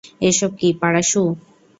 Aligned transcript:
এসব 0.29 0.51
কী, 0.59 0.69
পারাসু? 0.81 1.21